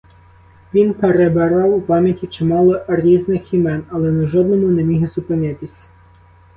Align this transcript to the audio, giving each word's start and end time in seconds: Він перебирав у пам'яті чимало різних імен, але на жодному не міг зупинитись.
Він 0.73 0.93
перебирав 0.93 1.73
у 1.73 1.81
пам'яті 1.81 2.27
чимало 2.27 2.85
різних 2.87 3.53
імен, 3.53 3.83
але 3.89 4.11
на 4.11 4.25
жодному 4.27 4.67
не 4.67 4.83
міг 4.83 5.07
зупинитись. 5.13 5.87